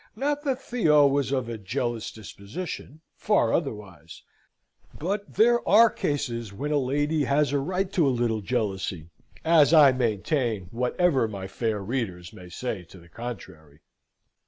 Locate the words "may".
12.33-12.49